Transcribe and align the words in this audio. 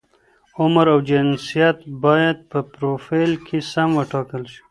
عمر 0.59 0.85
او 0.93 0.99
جنسیت 1.09 1.77
باید 2.03 2.37
په 2.51 2.59
فروفیل 2.71 3.31
کې 3.47 3.57
سم 3.71 3.89
وټاکل 3.99 4.43
شي. 4.51 4.59